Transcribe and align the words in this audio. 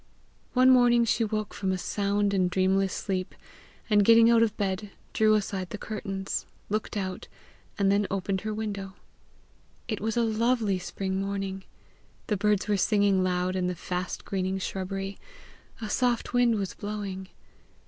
One 0.53 0.71
morning 0.71 1.05
she 1.05 1.23
woke 1.23 1.53
from 1.53 1.71
a 1.71 1.77
sound 1.77 2.33
and 2.33 2.49
dreamless 2.49 2.91
sleep, 2.91 3.35
and 3.87 4.03
getting 4.03 4.31
out 4.31 4.41
of 4.41 4.57
bed, 4.57 4.89
drew 5.13 5.35
aside 5.35 5.69
the 5.69 5.77
curtains, 5.77 6.47
looked 6.69 6.97
out, 6.97 7.27
and 7.77 7.91
then 7.91 8.07
opened 8.09 8.41
her 8.41 8.51
window. 8.51 8.95
It 9.87 10.01
was 10.01 10.17
a 10.17 10.23
lovely 10.23 10.79
spring 10.79 11.21
morning. 11.21 11.65
The 12.25 12.35
birds 12.35 12.67
were 12.67 12.77
singing 12.77 13.21
loud 13.23 13.55
in 13.55 13.67
the 13.67 13.75
fast 13.75 14.25
greening 14.25 14.57
shrubbery. 14.57 15.19
A 15.81 15.87
soft 15.87 16.33
wind 16.33 16.55
was 16.55 16.73
blowing. 16.73 17.27